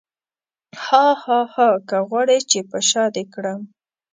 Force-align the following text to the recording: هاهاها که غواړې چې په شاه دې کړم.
هاهاها 0.85 1.69
که 1.89 1.97
غواړې 2.09 2.37
چې 2.49 2.59
په 2.69 2.77
شاه 2.89 3.09
دې 3.15 3.23
کړم. 3.33 3.61